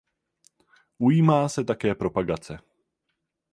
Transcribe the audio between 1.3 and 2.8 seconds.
se také propagace.